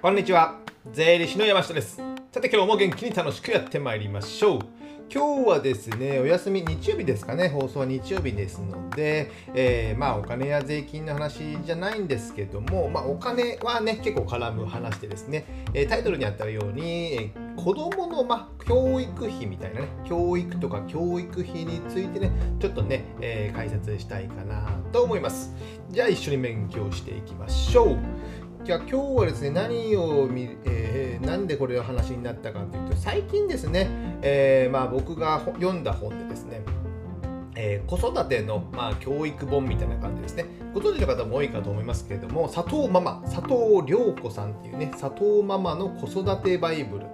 [0.00, 0.60] こんにちは。
[0.92, 2.00] 税理士の山下です。
[2.30, 4.60] さて今日も元気に楽しくやってまいりましょう。
[5.12, 7.48] 今日はですねお休み日曜日ですかね。
[7.48, 22.30] 放送は日曜日ですので、えー、まあお金や税金の話じゃないんですけども、まあ、お金はね結構絡む話でですね、えタイトルにあったように、えー、子供のま教育費みたいなね教育とか教育費についてね
[22.60, 25.56] ちょっとね、えー、解説したいかなと思います。
[25.90, 27.98] じゃあ一緒に勉強していきましょう。
[28.68, 33.88] じゃあ今日はですね何を見、えー、なんでこれの話になったかというと最近ですね、
[34.20, 36.60] えー、まあ、僕が読んだ本でですね
[37.60, 40.44] えー、子育ての、まあ、教育本みたいな感じですね。
[40.74, 47.06] ご存知の方も多いかと思いますけれども、佐藤ママ、佐藤涼子さんっていうね、佐藤ママの子育てバイブル、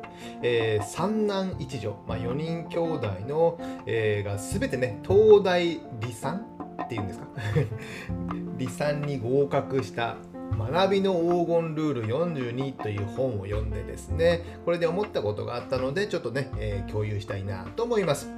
[0.42, 6.44] えー、三男一女、まあ、4人兄弟の、えー、が全てね、東大理産
[6.82, 7.27] っていうんですか？
[8.58, 10.16] 理産に合格した
[10.56, 18.28] 学びの黄金ルール42という本を読んでですねこれで思ったことがあったのでちょっとね、えー、共有したいなと思います、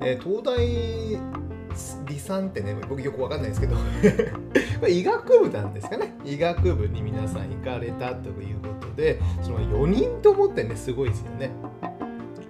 [0.00, 1.48] えー、東大
[2.06, 3.76] 理産ってね僕よくわかんないですけど
[4.88, 6.14] 医学部なんですかね。
[6.24, 11.50] 医学部に皆さん行かれたということでその4人ともってねすごいですよね。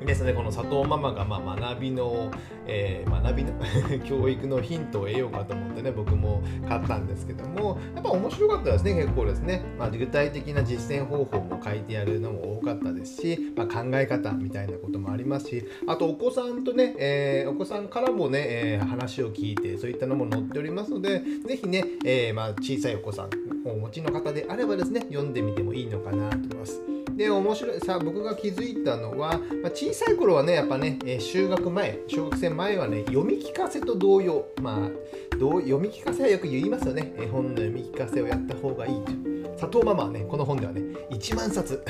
[0.09, 2.31] ですねこの佐藤ママがまあ学びの、
[2.67, 3.53] えー、学びの
[4.09, 26.81] 教育のヒントを得ようかと思ってね僕も買ったんですけどもやっぱ面白かったですね結構ですね、まあ、具体的な実践方法も書いてあるのも多かったですし、まあ、考え方みたいなこともありますしあとお子さんとね、えー、お子さんからもね、えー、話を聞いてそういったのも載っておりますので是非ね、えまあ、小さいお子さんをお持ちの方であればですね読んでみてもいいのかなと思います。
[27.17, 37.13] で面白いさあ僕が気づいたのは、まあ、小さい頃はねやっぱね、え、就学前小学生前はね読み聞かせと同様まあどう読み聞かせはよく言いますよね。
[37.19, 39.13] 絵本の読み聞かせをやった方がいいと。
[39.59, 40.81] 佐藤ママはねこの本ではね
[41.11, 41.83] 1万冊。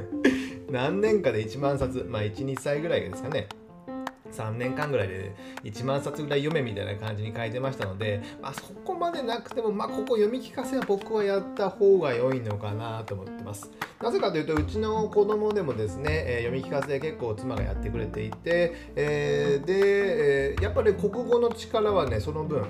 [0.70, 2.04] 何年かで1万冊。
[2.06, 3.48] まあ12歳ぐらいですかね。
[4.32, 5.34] 3年間ぐらいで
[5.64, 13.70] 1万冊ぐらい読めみたいな感じに書いてましたので、まあ、そこまでなくても、まあ、ここ読み聞かせは僕はやった方が良いのかなと思ってます。
[14.00, 22.64] なぜかというとうちの子供でもですね、えー、読み聞かせ結構妻がやってくれていて、えー、で、えー、やっぱり国語の力はねその分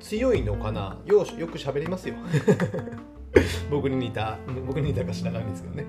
[0.00, 2.14] 強いのかなよよく喋りますよ。
[3.70, 5.86] 僕に似た僕に似たか知らないんですけどね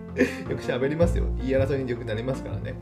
[0.49, 2.75] よく喋りますよ言い争いによくなりますからね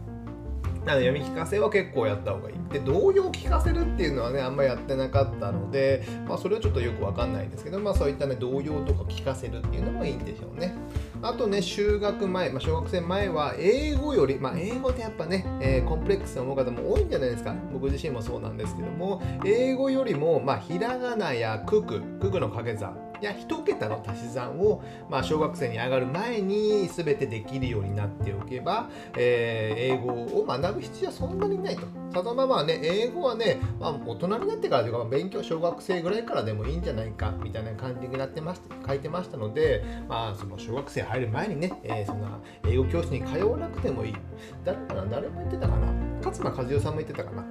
[0.85, 2.55] なの読み聞かせは結構やった方がいい。
[2.71, 10.75] で、童謡聞かせるっていうのはね、あんまやってなかったので、まあ、それはちょっとよくわかんないんですけど、まあ、そういったね、童謡とか聞かせるっていうのもいいんでしょうね。
[11.23, 17.55] あとね、就学前、まあ、小学生前は、英語より、まあ、英語ってやっぱね、えー、コンプレックスな思う方も多いんじゃないですか。
[17.73, 31.81] 僕自身もそうなんですけども、英語よりも、まあ、ひらがなや九九、九九の掛け算、や1桁の足し算を、まあ、小学生に上がる前に全てできるようになっておけば、えー、英語を学ぶ必要はそんなにないと。
[32.13, 44.15] ただまあまあね、英語はね、まあ、大人になってからというか、勉強小学生ぐらいからでもいいんじゃないかみたいな感じになってました書いてましたので、まあ、その小学生入る前にね、えー、そんな英語教室に通わなくてもいい。
[44.63, 45.87] 誰かな誰も言ってたかな
[46.23, 47.43] 勝間和代さんも言ってたかな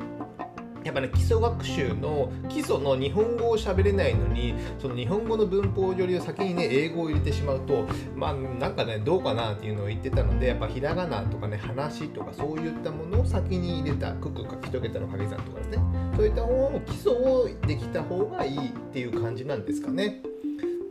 [0.85, 15.79] やっぱね基礎学習の基礎の日本語を喋れないのにその日本語の文法よりを先にね英語を入れてしまうとまあなんかねどうかなっていうのを言ってたのでやっぱひらがなとかね話とかそういったものを先に入れたククか一桁の掛け算とかですね
[16.17, 20.23] そういった方の基礎をできた方がいいっていう感じなんですかね。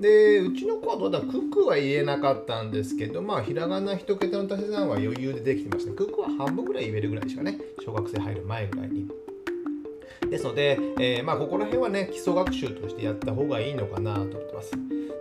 [0.01, 9.22] でうちの子はどうだクックは言えなかったんですけどまあひらがな一桁の足し算は余裕でできてましたクックは半分ぐらい言えるぐらいでしかね小学生入る前ぐらいに。
[10.33, 14.71] ですので、えー、まあ、ここら辺はね基礎学習としてやった方がいいのかなと思ってます。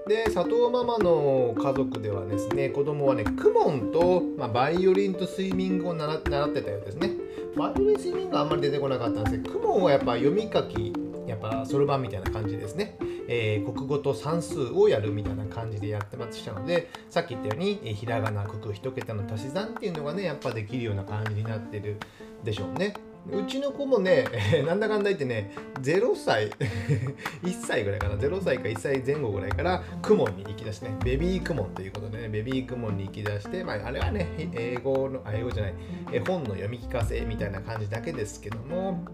[0.08, 7.10] で佐藤ママの家族ではですね子供はねクモンと、まあ、バイオリンとスイミングを習ってたようですね。
[7.56, 10.94] バイオリンスイミングはあんまり出てこなかったんですけどクモンはやっぱ読み書き
[11.26, 12.96] やっぱそろばんみたいな感じですね、
[13.28, 21.98] えー、国語と算数をやるみたいな感じでやってましたのでさっき言ったように、え、ひらがな、国一桁の足し算っていうのがねやっぱできるような感じになってる
[22.42, 22.94] でしょうね。
[23.30, 24.24] うちの子もね、
[24.66, 26.50] なんだかんだ言ってね、0歳、
[27.42, 35.74] 1歳ぐらいかな、0歳か1歳前後ぐらいから、クモンに行き出してね、ベビークモンということでね、ベビークモンに行き出して、まあ、あれはね、英語の、英語じゃない、
[36.12, 39.04] 絵本の読み聞かせみたいな感じだけですけども、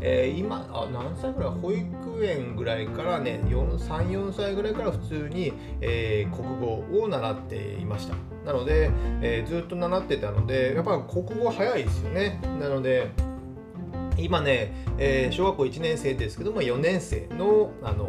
[0.00, 1.50] えー、今あ何歳ぐらい？
[1.50, 8.14] 保育園ぐらいからね34歳ぐらいから普通に、えー、国語を習っていました。
[8.44, 8.90] なので、
[9.20, 12.40] えー、ずっと習ってたのでやっぱ国語早いですよね。
[12.60, 13.10] なので
[14.16, 18.08] 今ね、えー、小学校1年生ですけども4年生のあの、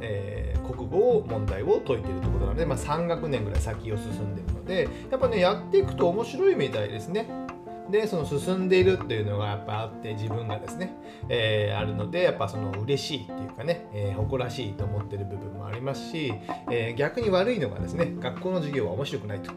[0.00, 7.28] えー、国語問題を解いてるところなので、まあ、3学年ぐらい先を進んでるのでやっぱねやっていくと面白いみたいですね。
[7.90, 10.94] でその進んでいるっていうのがやっぱあって自分がですね、
[11.28, 16.32] えー、あるのでやっぱその嬉しいっていうかね、えー、誇らしいと思ってる部分もありますし、
[16.70, 19.52] えー、逆に悪いのがですね学校の授業は面白くないと。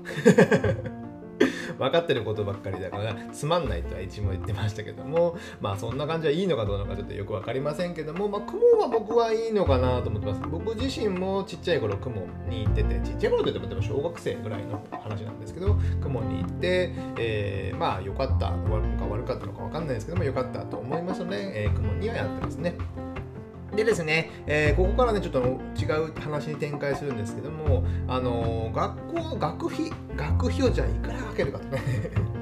[1.77, 2.89] 分かってることばっかりだ。
[2.89, 5.37] からつまんないとは一も言ってましたけども。
[5.61, 8.27] まあそんな感じはいいのかどうなのかちょっとよく分かりませんけども。
[8.27, 10.41] まあ雲は僕はいいのかなと思ってます。
[10.49, 22.75] 僕自身もちっちゃい頃雲に行っててちっちゃい頃って言っても小学生ぐらいの話なんですけど雲に行って、えー、まあ良かった悪か悪かったのか分かんないですけども良かったと思いますので、えー、雲にはやってますね。
[23.77, 31.81] でですね、えー、ここからね、ちょっと違う話に展開するんですけども、あのー、学校の学費、学費をじゃあいくらかけるかとね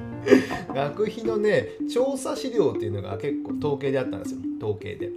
[0.74, 5.10] 学費のね、調査資料っていうのが結構統計であったんですよ、統計で。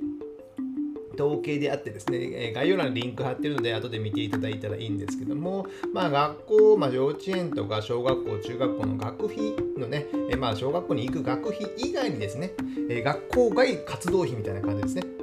[1.17, 10.05] 統計であってですね、概要欄にリンク貼ってるので、後で見ていただいたらいいんですけども、まあ、学校、まあ、幼稚園とか小学校、中学校の学費のね、
[10.37, 12.51] まあ、小学校に行く学費以外にですね、
[12.89, 15.18] 学校外活動費みたいな感じですね。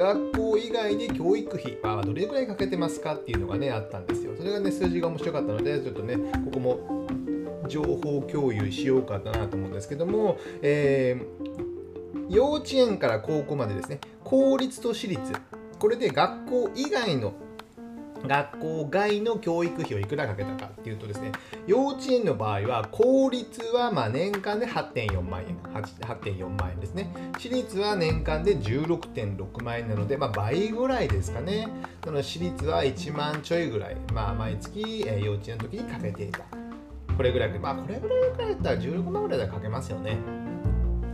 [0.00, 4.32] 学校以外で教育費はどれぐらいかけてますかっていうのがねあったんですよ。
[4.34, 6.16] それがね数字が面白かったのでちょっとね
[6.46, 7.06] ここも
[7.68, 15.20] 情報共有しようかなと思うんですけども、えー、幼稚園から高校までですね公立と私立。
[15.78, 17.34] これで学校以外の
[18.26, 21.32] 学校外の教育費をいくらかけたかっていうとですね、
[21.66, 27.12] 幼稚園の場合は、公立はま年間で8.4万円、8.4万円ですね。
[27.34, 31.68] 私立は年間で16.6万円なので、まあ、倍ぐらいですかね。
[32.04, 36.40] その私立は1万ちょいぐらい、まあ、毎月、え幼稚園の時にかけていた。
[37.16, 40.39] これぐらい、まあ、これぐらいかけたら16万ぐらいでかけますよね。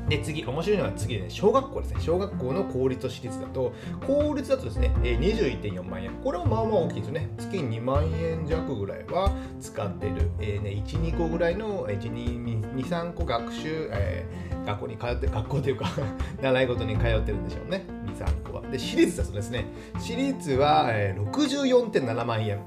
[0.09, 2.01] で、次、面白いのは次ね、小学校ですね。
[2.01, 3.73] 小学校の公立と私立だと、
[4.07, 6.13] 公立だとですね、21.4万円。
[6.23, 7.29] これはまあまあ大きいですね。
[7.39, 10.31] 月2万円弱ぐらいは使ってる。
[10.39, 15.87] えー、ね、1、2個ぐらいの、1、2、2、3個学習、えー、学校に通って、学校というか
[16.41, 17.85] 習い事に通ってるんでしょうね。
[18.07, 18.63] 2、3個は。
[18.71, 19.67] で、私立だとですね、
[19.99, 22.61] 私立は、えー、64.7万円。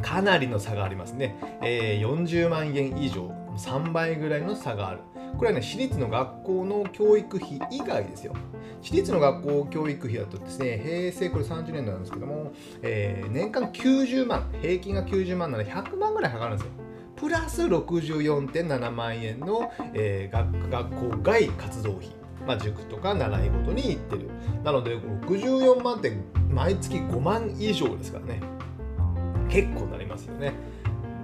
[0.00, 1.36] かなりの差がありますね。
[1.62, 5.00] えー、40万円以上、3倍ぐらいの差がある。
[5.36, 8.34] これはね、私立の学校の教育費以外ですよ。
[8.82, 12.52] 私立の学校教育費だとですね、平成これ30年度なんですけども、
[12.82, 16.72] えー、年間90万、平均が90万なので100万ぐらいかかるんですよ。
[17.16, 22.10] プラス64.7万円の、えー、学学校外活動費。
[22.46, 24.30] まあ、塾とか習い事に行ってる。
[24.62, 26.12] なので、64万って
[26.48, 28.40] 毎月5万以上ですからね。
[29.48, 30.52] 結構なりますよね。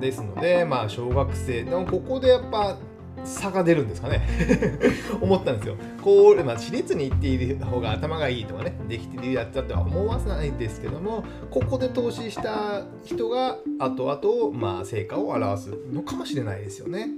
[0.01, 2.77] ですので、まあ、小学生のここでやっぱ
[3.25, 4.27] 差が出るんですかね。
[5.21, 5.77] 思ったんですよ。
[6.03, 17.11] こう、まあ、私立に行っている方が頭がいいとかね、できてるやつだとは思わないんですけども、ここで投資した人が後々、まあ、成果を表すのかもしれないですよね。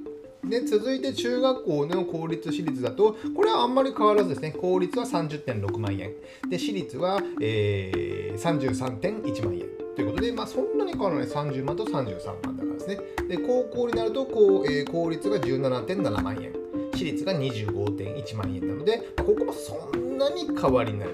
[0.48, 4.52] で続いて中学校の公立私立だとこれはあんまり変わらずですね。
[4.52, 6.12] 公立は30.6万円。
[6.50, 9.84] で私立は、えー、33.1万円。
[9.96, 11.26] ということで、まあ、そんなに変わらない。
[11.26, 12.73] 30万と33万だから。
[12.86, 13.36] ですね。
[13.36, 16.52] で、高校になると、こうえー、公立が17.7万円、
[16.92, 21.08] 私立が25.1万円なので、ここもそんなに変わりない。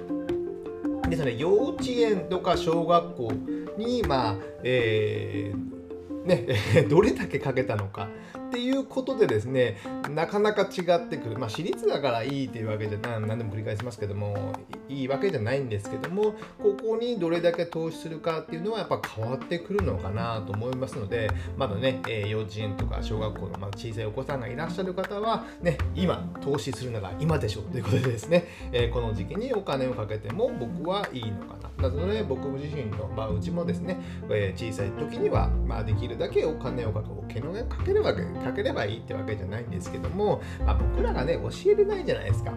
[1.08, 3.32] ですので、幼稚園とか小学校
[3.76, 8.08] に、まあ、えー、ね、 どれだけかけたのか
[8.50, 9.76] っていうことでですね
[10.12, 11.38] なかなか違ってくる。
[11.38, 14.54] まあ私立だからいいっていうわけじゃ何何でも繰り返しますけども
[14.88, 31.70] いいわけじゃないんですけどもここにどれだけ投資するかっていうのはやっぱ変わってくるのかなと思いますのでまだね、えー、幼稚園とか小学校のま小さいお子さんがいらっしゃる方はね今投資するなら今でしょうということでですね、えー、この時期にお金をかけても僕はいいのかな。
[31.80, 33.96] なので僕自身の、まあ、うちもですね、
[34.28, 37.40] えー、小さい時には、まあ、できるだけお金をかけ
[37.80, 42.52] かけるわけですかければいいってわけじゃないんですけども、まあ、僕らがね教えれないじゃないですか。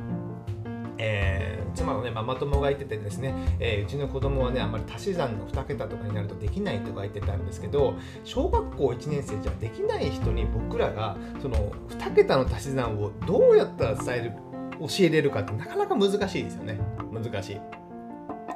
[0.97, 14.31] えー、妻のねママ友が言っててですね、えー、うちの子供はねあんまり足し算の2桁とかになるとできないとか言ってたんですけど小学校1年生じゃできない人に僕らがその2桁の足し算をどうやったら伝える
[14.79, 16.79] 教えれるかってなかなか難しいですよね。
[17.11, 17.83] 難しい。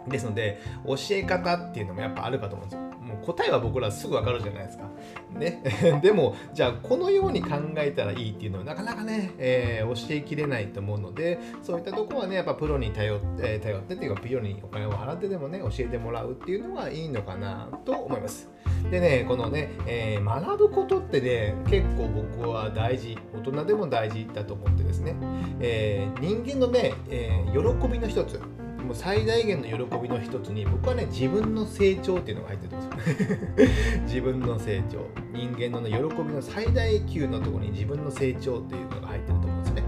[0.10, 2.87] ですので教え方っていうのもやっぱあるかと思うんですよ
[3.26, 4.86] 答えは僕らすぐ分かるじゃないですか。
[5.34, 5.62] ね、
[6.02, 18.50] でもじゃあこのように考えたらいいっていうのはなかなかね、えー、教えきれないと思うのでそういったとこはねやっぱプロに頼って、頼ってっていうかプロにお金を払ってでもね教えてもらうっていうのはいいのかなと思います。
[18.90, 25.16] でねこのね、えー、学ぶことってね結構僕は大事大人でも大事だと思ってですね、
[25.60, 28.40] えー、人間のね、え喜びの一つ
[28.88, 34.02] もう最大限の喜びの一つに僕はね自分の成長っていうのが入ってるんですよ。
[34.04, 35.06] 自分の成長。
[35.34, 39.84] 人間の、ね、喜びの最大級のところに自分の成長っていうのが入ってると思うんです ね。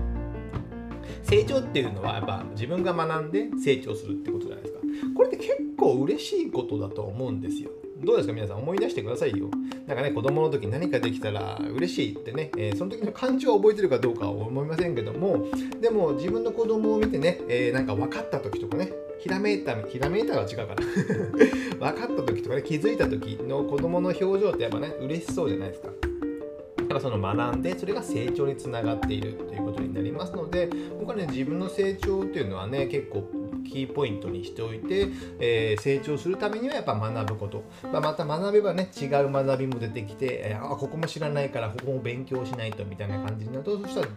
[1.24, 4.80] 成長っていうのはやっぱ自分が学んで成長するってことじゃないですか。
[5.16, 7.72] これって結構嬉しいことだと思うんですよ。
[8.04, 8.58] どうですか皆さん？
[8.60, 9.50] 思い出してくださいよ。
[9.88, 15.48] なんかね、子供の時何かできたら嬉しいってね、えー、その時の感情を覚えてるかどうかは思いませんけども、
[15.82, 20.76] でも自分の子供を見てね、えー、なんか分かった時とかね、ひらめいた、ひらめいたは違うから
[21.92, 25.90] 分かった時とかね、気づいた時の子供の表情ってやっぱね、嬉しそうじゃないですか。
[26.78, 30.68] だからその学んでそれが成長につながっているということになりますので
[31.00, 33.30] 僕はね自分の成長っていうのはね結構
[33.70, 35.08] キーポイントにしておいて、
[35.40, 44.08] えー、成長するためにはやっぱ学ぶこと、まあ、また学べばね違う学びも出てきて、えー、あここも知らないからここも勉強しないとみたいな感じになるとそしたら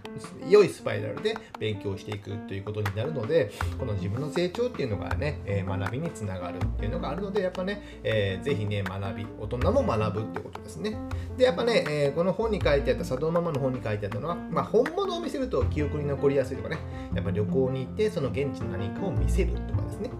[0.49, 10.97] 良いスパイラルで勉強していくということになるのでこの自分の成長っていうのがね、えー、学びにつながるっていうのがあるのでやっぱね、えー、ぜひね学び大人も学ぶってことですね。
[11.37, 16.78] でやっぱね、えー、この本に書いてあった佐藤ママの本に書いてあったのは、まあ、本物を見せると記憶に残りやすいとかね。
[17.14, 20.11] やっぱ旅行に行ってその現地の何かを見せるとかですね。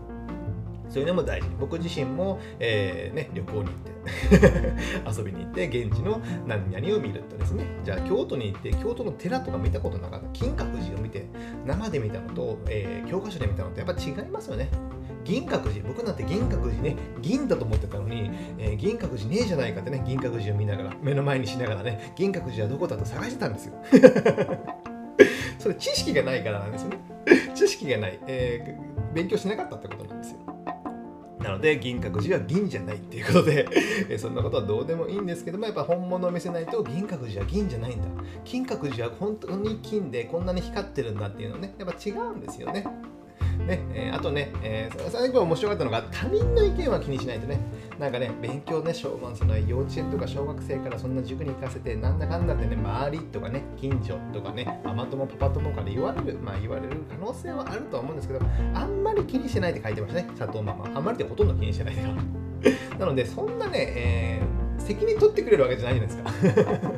[0.89, 1.49] そういうのも大事。
[1.59, 3.93] 僕自身も、えーね、旅行に行って
[5.19, 7.65] 遊びに行って現地の何々を見るとですね。
[7.83, 10.29] じゃあ京都に行って京都の寺とか見たことなかった。
[10.35, 11.27] 金閣寺を見て
[11.65, 14.69] 生で見たのと、えー、教科書で見たのとやっぱ違いますよね。
[15.25, 15.87] 銀閣寺。
[15.87, 23.75] 僕なんて銀閣寺ね銀だと思ってたのに、えー、銀閣寺ねえじゃないかってね銀閣寺を見ながら目の前にしながらね銀閣寺はどこだと探してたんですよ。
[25.59, 26.99] それ知識がないからなんですね。
[27.55, 30.39] 知識がない、えー、勉強しなかったってことなんですよ。
[31.41, 33.67] なので銀閣寺は銀じゃないっていうことで
[34.17, 38.07] そんなことはどうでもいいんですけどもやっぱ本物を見せないと銀閣寺は銀じゃないんだ。
[38.45, 42.87] 金閣寺は本当に金でこんなに光ってるんだっていうのねやっぱ違うんですよね。
[43.67, 47.59] ねえー、あとね、えー、最後面白かったのが他人の意見は気にしないとね。
[47.99, 58.41] なんかね勉強ね小その幼稚園とか小学生からそんな塾に行かせてなんだかんだってね周りとかね近所とかねママ友パパ友から言われるまあ言われる可能性はあると思うんですけど
[58.75, 60.87] あんまり気にしてないって書いてましたね佐藤ママ。
[60.97, 62.09] あんまりってほとんど気にしてないか。
[62.09, 62.15] ら
[62.99, 66.93] なのでそんなね、えー、責任取ってくれるわけじゃないじゃないですか。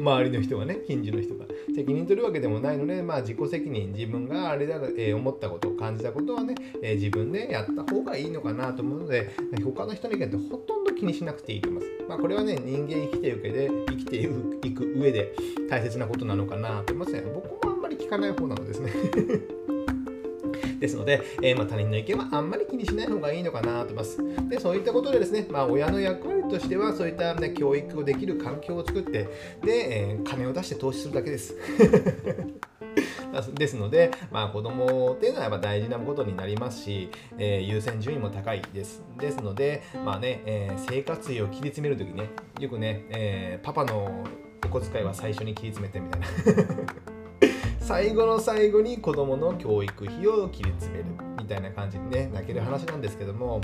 [0.00, 1.44] 周りの人がね近所の人が。
[1.74, 9.30] 責任取るわけでもないので、まあ、自己責任自分があれだ、えー、思ったことを感じたことはね、えー、自分でやった方がいいのかなと思うので
[9.64, 12.08] 他の人の意見ってほとんど気にしなくていいと思います。
[12.08, 15.34] まあ、これはね人間生きていく上で生きていく上で
[15.68, 17.22] 大切なことなのかなと思いますね。
[17.34, 18.92] 僕もあんまり聞かない方なのですね
[20.78, 24.18] ですので、えー、ま、他人の意見はあんまり気にしない方がいいのかなと思います。
[24.48, 29.28] で、そういったことでですね、まあ、親の役割としては、そういった、ね、教育をできる環境を作って、
[29.62, 31.54] で、えー、金を出して投資するだけです。
[33.54, 39.02] ですので、まあ、子供っていうのはやっぱ大事なことになりますし、えー、優先順位も高いです。
[39.18, 44.24] ですので、まあね、えー、生活費を切り詰めるときね、よくね、えー、パパの
[44.64, 46.74] お小遣いは最初に切り詰めてみたいな
[47.80, 53.60] 最後の最後に子供の教育費を切り詰めるみたいな感じにね泣ける話なんですけども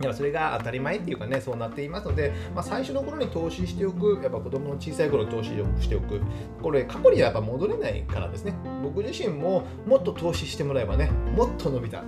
[0.00, 6.20] いやそれが当たり前っていうかねそうなっていますので、まあ、最初の頃に投資しておくやっぱ子供の小さい頃に投資しておく
[6.62, 8.54] これ過去にはやっぱ戻れないからですね。
[8.82, 12.02] 僕自身ももっと投資してもらえばねもっと伸びた。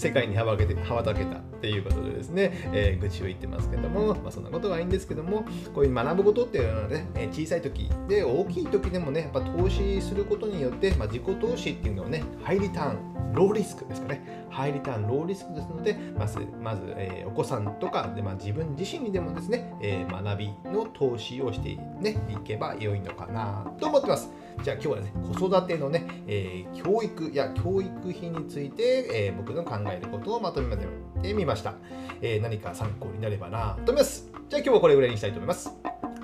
[0.00, 14.46] 世界に羽ばけて羽ばたけたっていうことでですね、えー、愚痴を言ってますけども、まあ、そんなことはいいんですけどもこういう学ぶことっていうのはね小さい時で大きい時でもねやっぱ投資することによって、まあ、自己投資っていうのはねハイリターンローリスクですかね。
[14.50, 24.30] ハイリターンローリスクですのでまずまず、えー、お子さんとかで、まあ、自分自身にでもですね、えー、学びの投資をして、ね、いけば良いのかなと思ってます。
[24.62, 31.74] じゃあ今日はね子育てのね、えー、教育や教育費について、え僕の考えることをまとめてみました、
[32.20, 34.30] え何か参考になればなと思います。
[34.48, 35.70] じゃあ今日はこれぐらいにしたいと思います。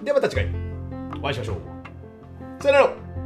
[0.03, 0.49] ではまた次回
[1.19, 2.63] お会いしましょう。
[2.63, 3.26] さよなら。